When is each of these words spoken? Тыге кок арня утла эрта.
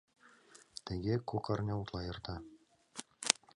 Тыге 0.85 1.13
кок 1.29 1.45
арня 1.53 1.75
утла 1.81 2.01
эрта. 2.11 2.35